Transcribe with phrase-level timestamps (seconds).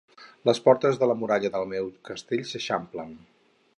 [0.49, 3.13] Les portes de la muralla del meu castell s'eixamplen.